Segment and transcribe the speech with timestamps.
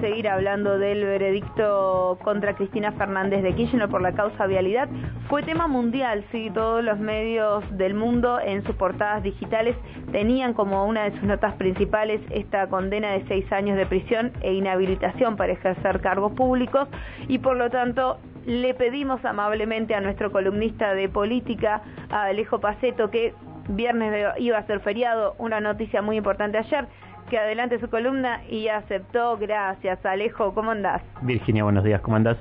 [0.00, 4.88] seguir hablando del veredicto contra Cristina Fernández de Kirchner por la causa vialidad.
[5.28, 9.76] Fue tema mundial, sí, todos los medios del mundo en sus portadas digitales
[10.12, 14.52] tenían como una de sus notas principales esta condena de seis años de prisión e
[14.54, 16.88] inhabilitación para ejercer cargos públicos
[17.28, 23.10] y por lo tanto le pedimos amablemente a nuestro columnista de política, a Alejo Paceto,
[23.10, 23.34] que
[23.68, 26.86] viernes iba a ser feriado, una noticia muy importante ayer,
[27.30, 29.38] que adelante su columna y aceptó.
[29.38, 30.52] Gracias, Alejo.
[30.52, 31.00] ¿Cómo andás?
[31.22, 32.02] Virginia, buenos días.
[32.02, 32.36] ¿Cómo andás?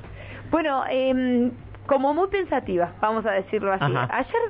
[0.52, 1.52] Bueno, eh,
[1.86, 3.94] como muy pensativa, vamos a decirlo así.
[4.10, 4.42] Ayer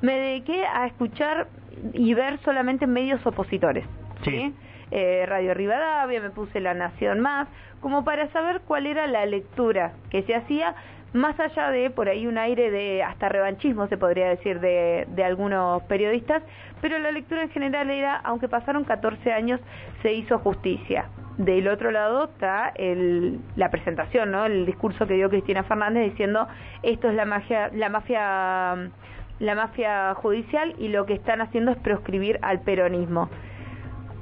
[0.00, 1.48] me dediqué a escuchar
[1.92, 3.84] y ver solamente medios opositores.
[4.24, 4.54] Sí.
[4.92, 7.48] Eh, Radio Rivadavia, me puse La Nación Más,
[7.80, 10.74] como para saber cuál era la lectura que se hacía
[11.12, 15.24] más allá de por ahí un aire de hasta revanchismo se podría decir de, de,
[15.24, 16.42] algunos periodistas,
[16.80, 19.60] pero la lectura en general era, aunque pasaron 14 años,
[20.02, 21.06] se hizo justicia.
[21.36, 24.44] Del otro lado está el, la presentación, ¿no?
[24.44, 26.46] el discurso que dio Cristina Fernández diciendo
[26.82, 28.90] esto es la magia, la mafia,
[29.38, 33.30] la mafia judicial y lo que están haciendo es proscribir al peronismo.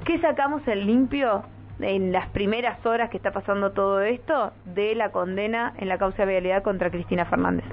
[0.05, 1.43] ¿Qué sacamos en limpio
[1.79, 6.25] en las primeras horas que está pasando todo esto de la condena en la causa
[6.25, 7.65] de vialidad contra Cristina Fernández.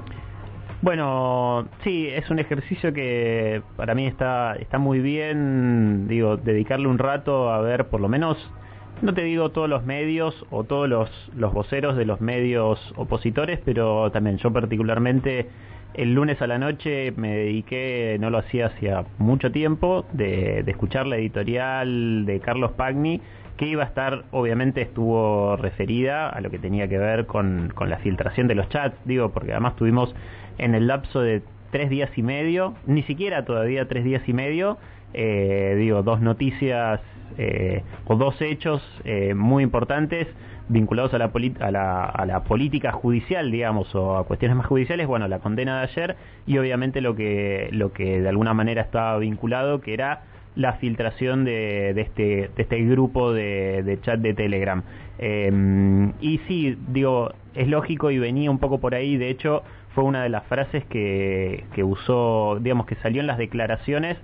[0.82, 6.98] Bueno, sí, es un ejercicio que para mí está, está muy bien, digo, dedicarle un
[6.98, 8.36] rato a ver por lo menos,
[9.02, 13.58] no te digo todos los medios o todos los, los voceros de los medios opositores,
[13.64, 15.48] pero también yo particularmente
[15.96, 20.70] el lunes a la noche me dediqué, no lo hacía hacía mucho tiempo, de, de
[20.70, 23.20] escuchar la editorial de Carlos Pagni
[23.56, 27.88] que iba a estar, obviamente estuvo referida a lo que tenía que ver con, con
[27.88, 30.14] la filtración de los chats, digo, porque además tuvimos
[30.58, 34.78] en el lapso de tres días y medio, ni siquiera todavía tres días y medio,
[35.14, 37.00] eh, digo, dos noticias
[37.38, 40.26] eh, o dos hechos eh, muy importantes
[40.68, 45.06] vinculados a la, a, la, a la política judicial, digamos, o a cuestiones más judiciales,
[45.06, 49.16] bueno, la condena de ayer y obviamente lo que, lo que de alguna manera estaba
[49.18, 50.22] vinculado, que era
[50.56, 54.82] la filtración de, de, este, de este grupo de, de chat de Telegram.
[55.18, 59.62] Eh, y sí, digo, es lógico y venía un poco por ahí, de hecho
[59.94, 64.18] fue una de las frases que, que usó, digamos, que salió en las declaraciones,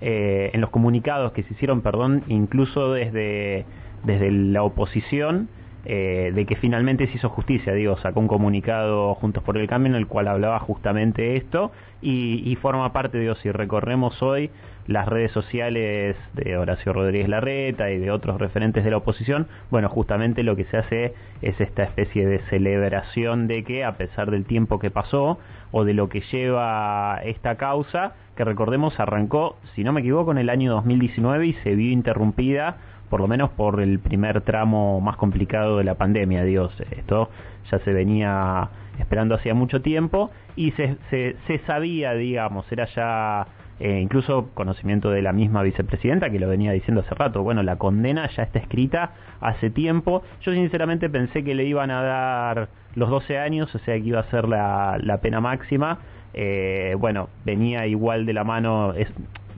[0.00, 3.64] eh, en los comunicados que se hicieron, perdón, incluso desde,
[4.04, 5.48] desde la oposición,
[5.90, 9.90] eh, de que finalmente se hizo justicia, digo, sacó un comunicado Juntos por el Cambio
[9.90, 11.72] en el cual hablaba justamente esto
[12.02, 14.50] y, forma parte, digo, si recorremos hoy
[14.86, 19.88] las redes sociales de Horacio Rodríguez Larreta y de otros referentes de la oposición, bueno,
[19.88, 24.44] justamente lo que se hace es esta especie de celebración de que a pesar del
[24.44, 25.38] tiempo que pasó
[25.70, 30.38] o de lo que lleva esta causa, que recordemos arrancó, si no me equivoco, en
[30.38, 32.76] el año 2019 y se vio interrumpida
[33.08, 37.30] por lo menos por el primer tramo más complicado de la pandemia, Dios, esto
[37.70, 43.46] ya se venía esperando hacía mucho tiempo y se, se, sabía, digamos, era ya
[43.78, 47.76] eh, incluso conocimiento de la misma vicepresidenta que lo venía diciendo hace rato, bueno, la
[47.76, 53.08] condena ya está escrita hace tiempo, yo sinceramente pensé que le iban a dar los
[53.08, 56.00] 12 años, o sea que iba a ser la, la pena máxima,
[56.34, 59.08] eh, bueno, venía igual de la mano, es,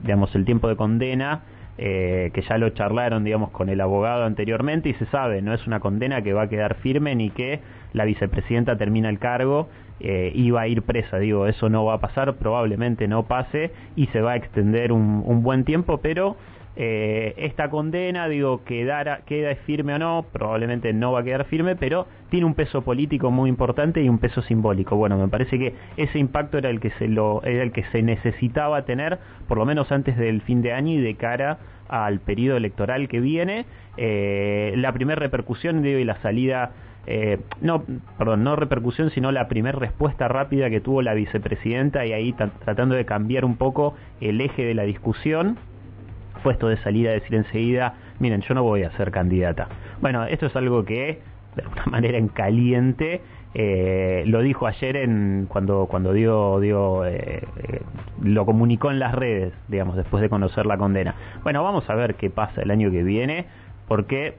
[0.03, 1.41] digamos, el tiempo de condena,
[1.77, 5.65] eh, que ya lo charlaron, digamos, con el abogado anteriormente y se sabe, no es
[5.67, 7.59] una condena que va a quedar firme ni que
[7.93, 11.95] la vicepresidenta termina el cargo eh, y va a ir presa, digo, eso no va
[11.95, 16.35] a pasar, probablemente no pase y se va a extender un, un buen tiempo, pero
[16.75, 21.75] eh, esta condena, digo, quedara, queda firme o no, probablemente no va a quedar firme,
[21.75, 24.95] pero tiene un peso político muy importante y un peso simbólico.
[24.95, 28.01] Bueno, me parece que ese impacto era el que se lo, era el que se
[28.01, 31.59] necesitaba tener, por lo menos antes del fin de año y de cara
[31.89, 33.65] al periodo electoral que viene.
[33.97, 36.71] Eh, la primera repercusión, digo, y la salida
[37.07, 37.83] eh, no,
[38.17, 42.95] perdón, no repercusión, sino la primera respuesta rápida que tuvo la vicepresidenta y ahí tratando
[42.95, 45.57] de cambiar un poco el eje de la discusión
[46.43, 49.67] puesto de salida decir enseguida, miren, yo no voy a ser candidata.
[50.01, 51.21] Bueno, esto es algo que,
[51.55, 53.21] de alguna manera en caliente,
[53.53, 57.45] eh, lo dijo ayer en cuando cuando dio dio eh,
[58.21, 61.15] lo comunicó en las redes digamos después de conocer la condena.
[61.43, 63.47] Bueno vamos a ver qué pasa el año que viene
[63.89, 64.37] porque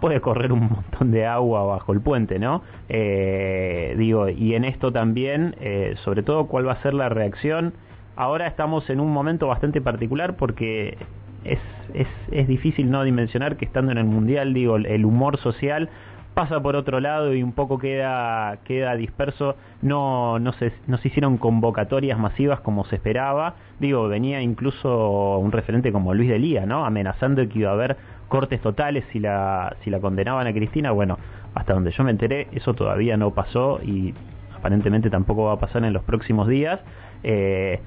[0.00, 4.90] puede correr un montón de agua bajo el puente no eh, digo y en esto
[4.90, 7.74] también eh, sobre todo cuál va a ser la reacción
[8.16, 10.96] ahora estamos en un momento bastante particular porque
[11.44, 11.58] es,
[11.94, 15.88] es, es difícil no dimensionar que estando en el Mundial, digo, el humor social
[16.34, 21.08] pasa por otro lado y un poco queda queda disperso no no se no se
[21.08, 26.86] hicieron convocatorias masivas como se esperaba digo venía incluso un referente como Luis Delía no
[26.86, 27.98] amenazando que iba a haber
[28.32, 30.90] cortes totales si la, si la condenaban a Cristina.
[30.90, 31.18] Bueno,
[31.54, 34.14] hasta donde yo me enteré, eso todavía no pasó y
[34.56, 36.80] aparentemente tampoco va a pasar en los próximos días.
[37.24, 37.78] Eh,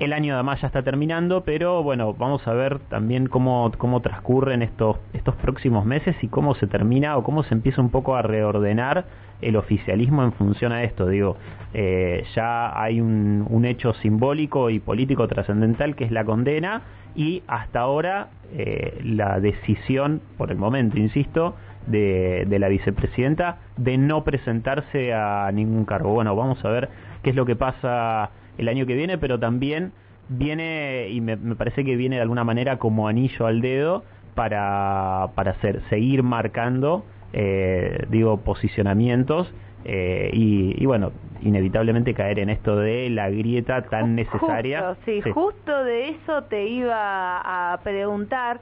[0.00, 4.62] el año además ya está terminando, pero bueno, vamos a ver también cómo, cómo transcurren
[4.62, 8.22] estos, estos próximos meses y cómo se termina o cómo se empieza un poco a
[8.22, 9.04] reordenar
[9.42, 11.06] el oficialismo en función a esto.
[11.06, 11.36] Digo,
[11.74, 16.82] eh, ya hay un, un, hecho simbólico y político trascendental que es la condena
[17.14, 21.56] y hasta ahora eh, la decisión, por el momento, insisto,
[21.86, 26.14] de, de la vicepresidenta de no presentarse a ningún cargo.
[26.14, 26.88] Bueno, vamos a ver
[27.22, 29.92] qué es lo que pasa el año que viene, pero también
[30.28, 34.04] viene, y me, me parece que viene de alguna manera como anillo al dedo
[34.34, 39.52] para, para hacer, seguir marcando, eh, digo, posicionamientos
[39.84, 41.12] eh, y, y, bueno,
[41.42, 44.88] inevitablemente caer en esto de la grieta tan necesaria.
[44.88, 48.60] Justo, sí, sí, justo de eso te iba a preguntar.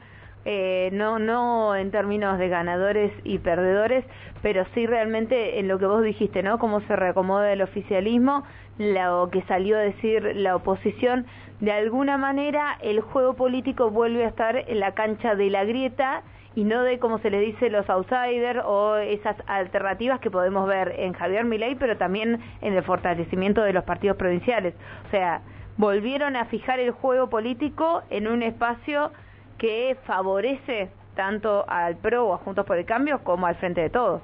[0.50, 4.02] Eh, no, no en términos de ganadores y perdedores,
[4.40, 6.58] pero sí realmente en lo que vos dijiste, ¿no?
[6.58, 8.44] Cómo se reacomoda el oficialismo,
[8.78, 11.26] lo que salió a decir la oposición,
[11.60, 16.22] de alguna manera el juego político vuelve a estar en la cancha de la grieta
[16.54, 20.94] y no de, como se le dice, los outsiders o esas alternativas que podemos ver
[20.98, 24.72] en Javier Milei, pero también en el fortalecimiento de los partidos provinciales.
[25.08, 25.42] O sea,
[25.76, 29.12] volvieron a fijar el juego político en un espacio
[29.58, 33.90] que favorece tanto al PRO o a Juntos por el Cambio como al Frente de
[33.90, 34.22] Todos.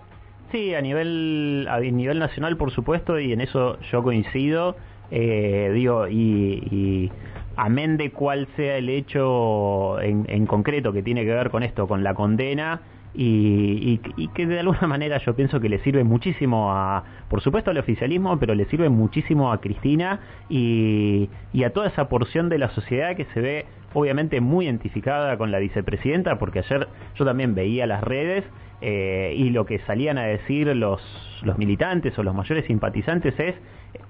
[0.53, 4.77] Sí, a nivel, a nivel nacional, por supuesto, y en eso yo coincido.
[5.11, 7.13] Eh, digo, y, y
[7.57, 11.89] amén de cuál sea el hecho en, en, concreto que tiene que ver con esto,
[11.89, 12.81] con la condena,
[13.15, 17.41] y, y, y, que de alguna manera yo pienso que le sirve muchísimo a, por
[17.43, 22.49] supuesto al oficialismo, pero le sirve muchísimo a Cristina y, y a toda esa porción
[22.49, 27.25] de la sociedad que se ve obviamente muy identificada con la vicepresidenta, porque ayer yo
[27.25, 28.45] también veía las redes
[28.81, 31.01] eh, y lo que salían a decir los,
[31.43, 33.55] los militantes o los mayores simpatizantes es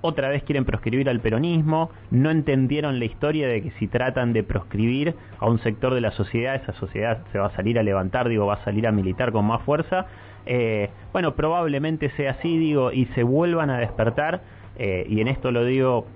[0.00, 4.42] otra vez quieren proscribir al peronismo, no entendieron la historia de que si tratan de
[4.42, 8.28] proscribir a un sector de la sociedad, esa sociedad se va a salir a levantar,
[8.28, 10.06] digo, va a salir a militar con más fuerza.
[10.46, 14.42] Eh, bueno, probablemente sea así, digo, y se vuelvan a despertar,
[14.76, 16.06] eh, y en esto lo digo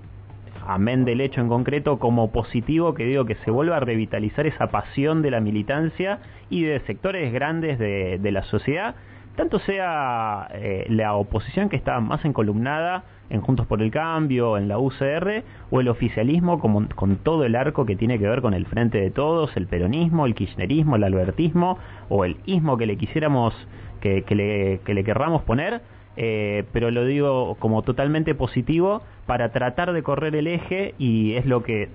[0.69, 4.67] amén del hecho en concreto, como positivo que digo que se vuelva a revitalizar esa
[4.67, 6.19] pasión de la militancia
[6.49, 8.95] y de sectores grandes de, la sociedad,
[9.35, 14.67] tanto sea eh, la oposición que está más encolumnada en Juntos por el Cambio, en
[14.67, 18.53] la UCR, o el oficialismo como, con todo el arco que tiene que ver con
[18.53, 21.79] el Frente de Todos, el peronismo, el kirchnerismo, el albertismo,
[22.09, 23.55] o el ismo que le quisiéramos,
[24.01, 25.81] que, que, le, que le querramos poner,
[26.21, 31.45] eh, pero lo digo como totalmente positivo para tratar de correr el eje y es
[31.45, 31.87] lo que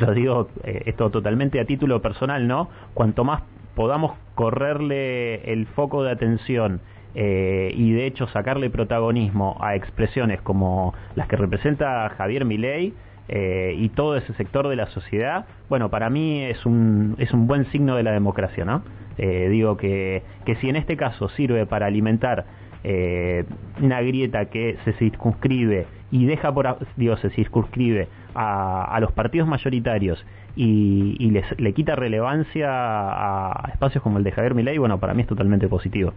[0.00, 2.68] lo digo eh, esto totalmente a título personal, ¿no?
[2.94, 3.44] Cuanto más
[3.76, 6.80] podamos correrle el foco de atención
[7.14, 12.92] eh, y de hecho sacarle protagonismo a expresiones como las que representa Javier Milei
[13.28, 17.46] eh, y todo ese sector de la sociedad, bueno, para mí es un, es un
[17.46, 18.82] buen signo de la democracia, ¿no?
[19.16, 22.46] Eh, digo que, que si en este caso sirve para alimentar
[22.84, 23.44] eh,
[23.80, 29.48] una grieta que se circunscribe y deja por digo se circunscribe a, a los partidos
[29.48, 30.24] mayoritarios
[30.56, 35.14] y, y les, le quita relevancia a, espacios como el de Javier Milei, bueno, para
[35.14, 36.12] mí es totalmente positivo.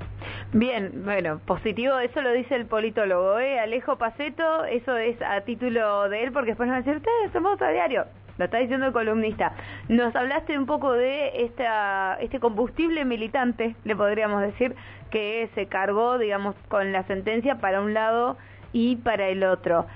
[0.53, 3.59] Bien, bueno, positivo, eso lo dice el politólogo, ¿eh?
[3.59, 7.31] Alejo Paceto, eso es a título de él, porque después nos van a decir, ustedes
[7.33, 8.05] somos a diario.
[8.37, 9.53] Lo está diciendo el columnista.
[9.89, 14.75] Nos hablaste un poco de esta, este combustible militante, le podríamos decir,
[15.09, 18.37] que se cargó, digamos, con la sentencia para un lado
[18.73, 19.87] y para el otro.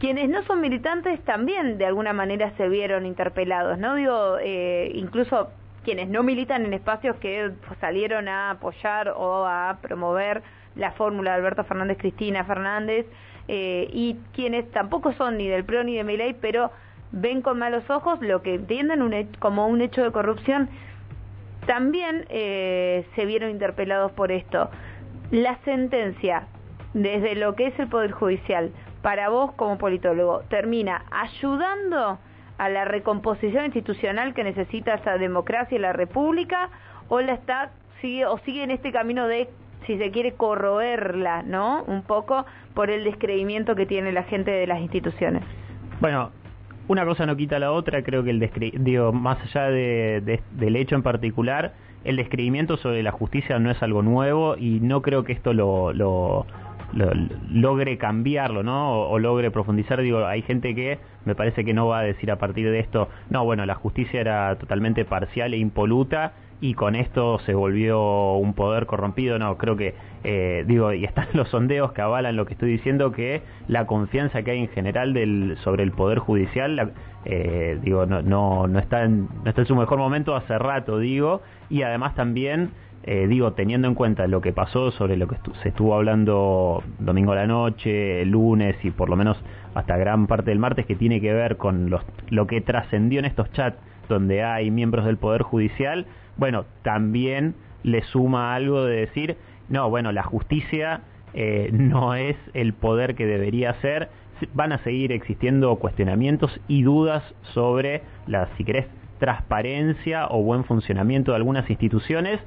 [0.00, 3.96] Quienes no son militantes también de alguna manera se vieron interpelados, ¿no?
[3.96, 5.50] Digo, eh, incluso
[5.84, 10.42] quienes no militan en espacios que salieron a apoyar o a promover
[10.76, 13.06] la fórmula de Alberto Fernández, Cristina Fernández,
[13.48, 16.70] eh, y quienes tampoco son ni del PRO ni de Milei, pero
[17.12, 20.68] ven con malos ojos lo que entienden un, como un hecho de corrupción,
[21.66, 24.70] también eh, se vieron interpelados por esto.
[25.30, 26.46] La sentencia,
[26.94, 28.70] desde lo que es el Poder Judicial,
[29.02, 32.18] para vos como politólogo, termina ayudando
[32.56, 36.70] a la recomposición institucional que necesita esa democracia y la república
[37.08, 39.48] o la está sigue o sigue en este camino de
[39.86, 41.84] si se quiere corroerla, ¿no?
[41.84, 45.42] Un poco por el descreimiento que tiene la gente de las instituciones.
[46.00, 46.30] Bueno,
[46.88, 50.76] una cosa no quita la otra, creo que el digo, más allá de, de, del
[50.76, 55.24] hecho en particular, el descreimiento sobre la justicia no es algo nuevo y no creo
[55.24, 56.46] que esto lo, lo,
[56.98, 57.12] lo
[57.50, 59.02] logre cambiarlo, ¿no?
[59.02, 60.00] O, logre profundizar.
[60.02, 63.08] Digo, hay gente que me parece que no va a decir a partir de esto,
[63.30, 68.54] no, bueno, la justicia era totalmente parcial e impoluta y con esto se volvió un
[68.54, 69.38] poder corrompido.
[69.38, 73.12] No, creo que, eh, digo, y están los sondeos que avalan lo que estoy diciendo,
[73.12, 76.92] que la confianza que hay en general del, sobre el poder judicial,
[77.24, 80.98] eh, digo, no, no, no, está en, no está en su mejor momento hace rato,
[80.98, 82.70] digo, y además también
[83.10, 87.32] eh, digo, teniendo en cuenta lo que pasó sobre lo que se estuvo hablando domingo
[87.32, 89.42] a la noche, lunes y por lo menos
[89.74, 93.24] hasta gran parte del martes, que tiene que ver con los, lo que trascendió en
[93.24, 93.78] estos chats
[94.10, 96.04] donde hay miembros del Poder Judicial,
[96.36, 99.38] bueno, también le suma algo de decir,
[99.70, 101.00] no, bueno, la justicia
[101.32, 104.10] eh, no es el poder que debería ser,
[104.52, 107.22] van a seguir existiendo cuestionamientos y dudas
[107.54, 108.84] sobre la, si querés,
[109.18, 112.38] transparencia o buen funcionamiento de algunas instituciones,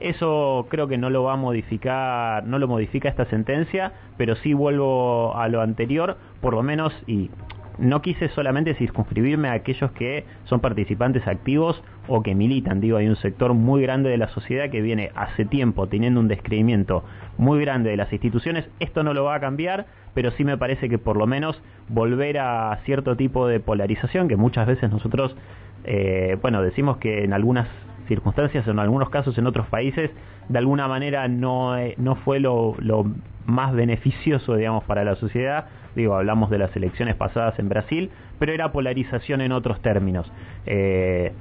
[0.00, 4.54] eso creo que no lo va a modificar, no lo modifica esta sentencia, pero sí
[4.54, 7.30] vuelvo a lo anterior, por lo menos, y
[7.78, 12.80] no quise solamente circunscribirme a aquellos que son participantes activos o que militan.
[12.80, 16.28] Digo, hay un sector muy grande de la sociedad que viene hace tiempo teniendo un
[16.28, 17.04] descreimiento
[17.36, 18.68] muy grande de las instituciones.
[18.80, 22.38] Esto no lo va a cambiar, pero sí me parece que por lo menos volver
[22.38, 25.36] a cierto tipo de polarización que muchas veces nosotros,
[25.84, 27.68] eh, bueno, decimos que en algunas
[28.06, 30.10] circunstancias, en algunos casos en otros países,
[30.48, 33.06] de alguna manera no, eh, no fue lo, lo
[33.46, 35.66] más beneficioso, digamos, para la sociedad.
[35.94, 40.30] Digo, hablamos de las elecciones pasadas en Brasil, pero era polarización en otros términos.
[40.66, 41.32] Eh,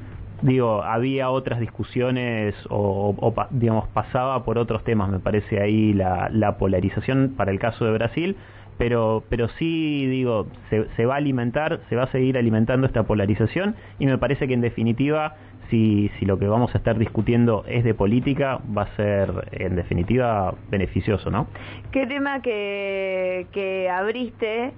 [0.41, 6.57] digo, había otras discusiones o, digamos, pasaba por otros temas, me parece ahí la, la
[6.57, 8.35] polarización para el caso de Brasil,
[8.77, 13.03] pero, pero sí, digo, se, se, va a alimentar, se va a seguir alimentando esta
[13.03, 15.35] polarización y me parece que en definitiva
[15.69, 19.75] si, si lo que vamos a estar discutiendo es de política, va a ser en
[19.75, 21.47] definitiva beneficioso, ¿no?
[21.91, 24.73] ¿Qué tema que, que abriste?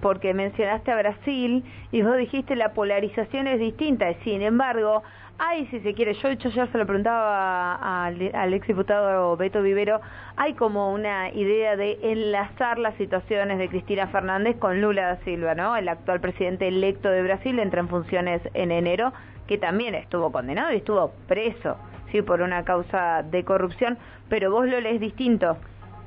[0.00, 5.02] Porque mencionaste a Brasil y vos dijiste la polarización es distinta, sin embargo,
[5.42, 9.62] hay, si se quiere, yo de hecho ya se lo preguntaba al, al exdiputado Beto
[9.62, 10.00] Vivero,
[10.36, 15.54] hay como una idea de enlazar las situaciones de Cristina Fernández con Lula da Silva,
[15.54, 15.76] ¿no?
[15.76, 19.14] El actual presidente electo de Brasil entra en funciones en enero,
[19.50, 21.76] que también estuvo condenado y estuvo preso,
[22.12, 25.56] sí, por una causa de corrupción, pero vos lo lees distinto.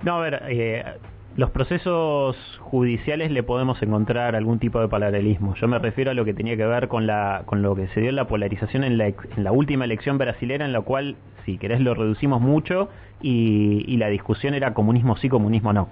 [0.01, 0.85] No, a ver, eh,
[1.35, 5.55] los procesos judiciales le podemos encontrar algún tipo de paralelismo.
[5.55, 7.99] Yo me refiero a lo que tenía que ver con, la, con lo que se
[7.99, 11.57] dio en la polarización en la, en la última elección brasilera, en la cual, si
[11.57, 12.87] querés, lo reducimos mucho
[13.21, 15.89] y, y la discusión era comunismo sí, comunismo no.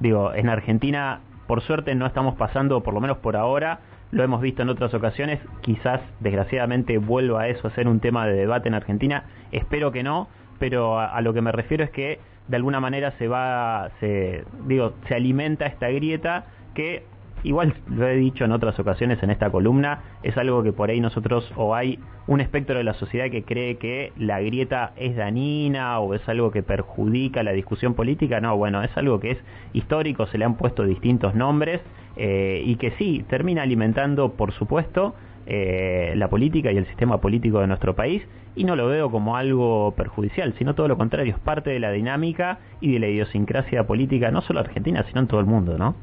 [0.00, 3.78] Digo, en Argentina, por suerte, no estamos pasando, por lo menos por ahora,
[4.10, 8.26] lo hemos visto en otras ocasiones, quizás desgraciadamente vuelva a eso a ser un tema
[8.26, 12.20] de debate en Argentina, espero que no, pero a, lo que me refiero es que
[12.48, 17.04] de alguna manera se va, se, digo, se alimenta esta grieta que
[17.46, 21.00] igual lo he dicho en otras ocasiones en esta columna, es algo que por ahí
[21.00, 26.00] nosotros o hay un espectro de la sociedad que cree que la grieta es dañina
[26.00, 29.38] o es algo que perjudica la discusión política, no, bueno, es algo que es
[29.72, 31.80] histórico, se le han puesto distintos nombres
[32.16, 35.14] eh, y que sí, termina alimentando, por supuesto,
[35.46, 38.22] eh, la política y el sistema político de nuestro país
[38.56, 41.92] y no lo veo como algo perjudicial, sino todo lo contrario, es parte de la
[41.92, 45.94] dinámica y de la idiosincrasia política, no solo Argentina, sino en todo el mundo, ¿no?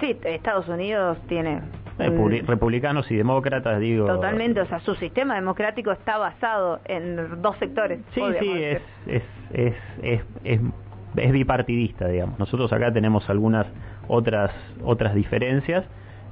[0.00, 1.60] Sí, Estados Unidos tiene...
[2.46, 4.06] republicanos y demócratas, digo...
[4.06, 8.00] Totalmente, o sea, su sistema democrático está basado en dos sectores.
[8.14, 10.60] Sí, sí, es, es, es,
[11.16, 12.38] es, bipartidista, digamos.
[12.38, 13.66] Nosotros acá tenemos algunas
[14.08, 14.50] otras,
[14.82, 15.84] otras diferencias,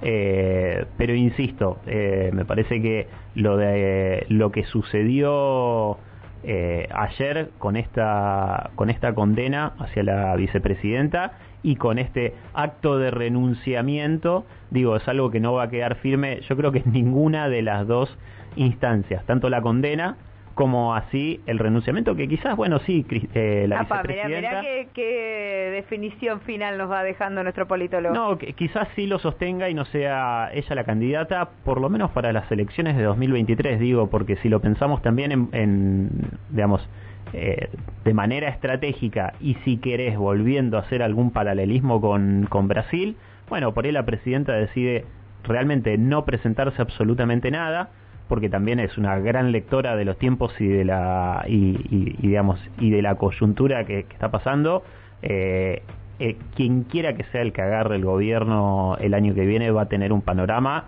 [0.02, 5.98] eh, pero insisto, eh, me parece que lo, de, lo que sucedió...
[6.42, 13.10] Eh, ayer con esta con esta condena hacia la vicepresidenta y con este acto de
[13.10, 17.48] renunciamiento, digo, es algo que no va a quedar firme, yo creo que en ninguna
[17.48, 18.16] de las dos
[18.56, 20.16] instancias, tanto la condena
[20.54, 24.62] como así el renunciamiento, que quizás, bueno, sí, eh, la vicepresidenta...
[24.92, 28.14] qué, definición final nos va dejando nuestro politólogo.
[28.14, 32.10] No, que, quizás sí lo sostenga y no sea ella la candidata, por lo menos
[32.10, 36.10] para las elecciones de 2023, digo, porque si lo pensamos también en, en
[36.50, 36.86] digamos,
[37.32, 37.68] eh,
[38.04, 43.16] de manera estratégica y si querés volviendo a hacer algún paralelismo con, con Brasil,
[43.48, 45.04] bueno, por ahí la presidenta decide
[45.44, 47.90] realmente no presentarse absolutamente nada,
[48.30, 52.90] porque también es una gran lectora de los tiempos y de la y, digamos y
[52.90, 54.84] de la coyuntura que, está pasando.
[55.20, 55.82] Eh,
[56.20, 59.82] eh, quien quiera que sea el que agarre el gobierno el año que viene va
[59.82, 60.84] a tener un panorama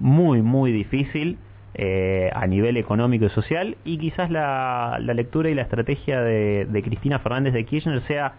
[0.00, 1.36] muy muy difícil
[1.74, 6.64] eh, a nivel económico y social y quizás la, la lectura y la estrategia de,
[6.64, 8.36] de, Cristina Fernández de Kirchner sea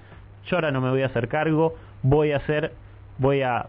[0.48, 2.72] yo ahora no me voy a hacer cargo, voy a hacer,
[3.20, 3.68] voy a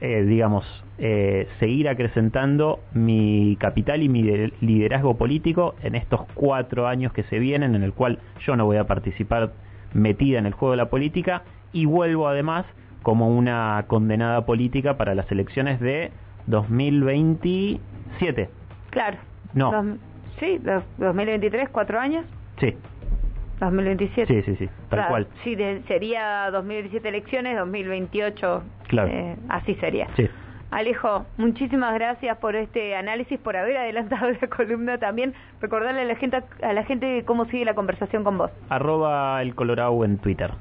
[0.00, 0.64] eh, digamos,
[0.98, 4.22] eh, seguir acrecentando mi capital y mi
[4.60, 8.78] liderazgo político en estos cuatro años que se vienen, en el cual yo no voy
[8.78, 9.52] a participar
[9.92, 11.42] metida en el juego de la política
[11.72, 12.64] y vuelvo además
[13.02, 16.12] como una condenada política para las elecciones de
[16.46, 18.48] 2027.
[18.90, 19.18] Claro.
[19.54, 19.96] No.
[20.38, 20.60] sí,
[20.98, 22.24] 2023, cuatro años.
[22.58, 22.76] Sí.
[23.60, 24.26] 2027.
[24.26, 25.26] Sí, sí, sí, tal cual.
[25.44, 28.62] Sí, sería 2017 elecciones, 2028.
[28.88, 29.08] Claro.
[29.08, 30.08] Eh, así sería.
[30.16, 30.28] Sí.
[30.70, 35.34] Alejo, muchísimas gracias por este análisis, por haber adelantado la columna también.
[35.60, 38.52] Recordarle a la gente, a la gente cómo sigue la conversación con vos.
[38.68, 40.52] Arroba el Colorado en Twitter.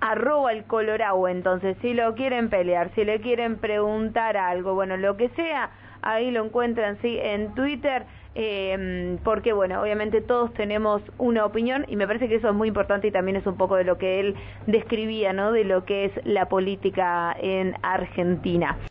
[0.00, 5.16] Arroba el Colorado, entonces, si lo quieren pelear, si le quieren preguntar algo, bueno, lo
[5.16, 5.70] que sea,
[6.02, 8.04] ahí lo encuentran, sí, en Twitter.
[8.34, 12.68] Eh, porque bueno, obviamente todos tenemos una opinión y me parece que eso es muy
[12.68, 14.36] importante y también es un poco de lo que él
[14.66, 15.52] describía, ¿no?
[15.52, 18.78] De lo que es la política en Argentina.